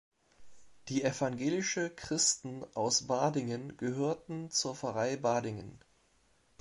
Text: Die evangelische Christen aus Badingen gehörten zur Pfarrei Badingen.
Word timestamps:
Die 0.89 1.03
evangelische 1.03 1.91
Christen 1.91 2.65
aus 2.75 3.03
Badingen 3.05 3.77
gehörten 3.77 4.49
zur 4.49 4.75
Pfarrei 4.75 5.15
Badingen. 5.15 5.77